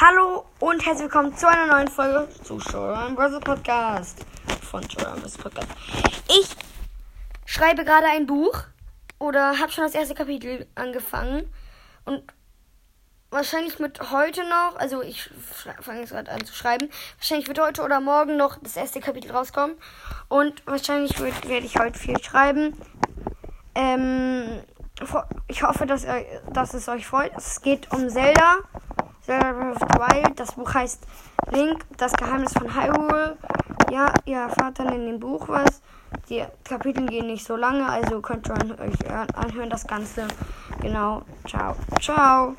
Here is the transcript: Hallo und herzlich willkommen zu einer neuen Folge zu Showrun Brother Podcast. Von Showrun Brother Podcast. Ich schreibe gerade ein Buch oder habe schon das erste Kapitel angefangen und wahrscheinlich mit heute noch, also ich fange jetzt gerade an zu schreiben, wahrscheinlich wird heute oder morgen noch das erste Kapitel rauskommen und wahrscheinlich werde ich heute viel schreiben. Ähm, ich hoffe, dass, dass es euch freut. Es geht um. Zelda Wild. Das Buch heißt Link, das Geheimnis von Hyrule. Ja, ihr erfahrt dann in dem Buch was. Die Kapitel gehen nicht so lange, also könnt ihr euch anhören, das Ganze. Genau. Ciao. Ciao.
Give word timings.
Hallo 0.00 0.44
und 0.60 0.86
herzlich 0.86 1.10
willkommen 1.10 1.36
zu 1.36 1.48
einer 1.48 1.66
neuen 1.66 1.88
Folge 1.88 2.28
zu 2.44 2.60
Showrun 2.60 3.16
Brother 3.16 3.40
Podcast. 3.40 4.24
Von 4.70 4.88
Showrun 4.88 5.20
Brother 5.20 5.42
Podcast. 5.42 5.68
Ich 6.28 6.54
schreibe 7.44 7.84
gerade 7.84 8.06
ein 8.06 8.28
Buch 8.28 8.62
oder 9.18 9.58
habe 9.58 9.72
schon 9.72 9.82
das 9.82 9.96
erste 9.96 10.14
Kapitel 10.14 10.68
angefangen 10.76 11.52
und 12.04 12.22
wahrscheinlich 13.30 13.80
mit 13.80 14.12
heute 14.12 14.48
noch, 14.48 14.76
also 14.76 15.02
ich 15.02 15.30
fange 15.80 15.98
jetzt 15.98 16.10
gerade 16.10 16.30
an 16.30 16.44
zu 16.44 16.54
schreiben, 16.54 16.88
wahrscheinlich 17.18 17.48
wird 17.48 17.58
heute 17.58 17.82
oder 17.82 18.00
morgen 18.00 18.36
noch 18.36 18.56
das 18.62 18.76
erste 18.76 19.00
Kapitel 19.00 19.32
rauskommen 19.32 19.74
und 20.28 20.64
wahrscheinlich 20.64 21.18
werde 21.18 21.66
ich 21.66 21.76
heute 21.76 21.98
viel 21.98 22.22
schreiben. 22.22 22.80
Ähm, 23.74 24.62
ich 25.48 25.64
hoffe, 25.64 25.86
dass, 25.86 26.06
dass 26.52 26.74
es 26.74 26.88
euch 26.88 27.04
freut. 27.04 27.32
Es 27.36 27.62
geht 27.62 27.90
um. 27.90 28.08
Zelda 28.08 28.58
Wild. 29.28 30.38
Das 30.40 30.52
Buch 30.52 30.72
heißt 30.74 31.06
Link, 31.52 31.84
das 31.96 32.12
Geheimnis 32.12 32.52
von 32.52 32.74
Hyrule. 32.74 33.36
Ja, 33.90 34.12
ihr 34.24 34.38
erfahrt 34.38 34.78
dann 34.78 34.92
in 34.92 35.06
dem 35.06 35.20
Buch 35.20 35.48
was. 35.48 35.82
Die 36.28 36.44
Kapitel 36.64 37.06
gehen 37.06 37.26
nicht 37.26 37.46
so 37.46 37.56
lange, 37.56 37.86
also 37.88 38.20
könnt 38.20 38.48
ihr 38.48 38.54
euch 38.54 39.10
anhören, 39.36 39.70
das 39.70 39.86
Ganze. 39.86 40.26
Genau. 40.80 41.22
Ciao. 41.46 41.74
Ciao. 42.00 42.54